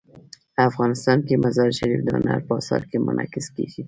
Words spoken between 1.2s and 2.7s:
کې مزارشریف د هنر په